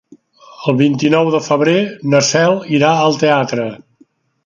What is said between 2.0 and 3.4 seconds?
na Cel irà al